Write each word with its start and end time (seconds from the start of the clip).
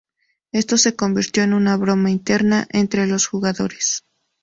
Esto 0.51 0.79
se 0.79 0.95
convirtió 0.95 1.43
en 1.43 1.53
una 1.53 1.77
broma 1.77 2.09
interna 2.09 2.65
entre 2.71 3.05
los 3.05 3.27
jugadores. 3.27 4.03